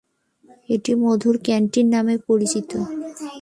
[0.69, 2.71] এটি '"মধুর ক্যান্টিন"' নামে অধিক পরিচিত।